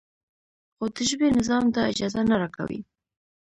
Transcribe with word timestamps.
خو 0.75 0.85
د 0.95 0.97
ژبې 1.09 1.27
نظام 1.37 1.63
دا 1.75 1.81
اجازه 1.91 2.21
نه 2.29 2.35
راکوي. 2.41 2.79